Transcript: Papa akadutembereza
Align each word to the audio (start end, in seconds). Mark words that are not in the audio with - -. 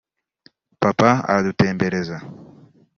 Papa 0.81 1.09
akadutembereza 1.29 2.17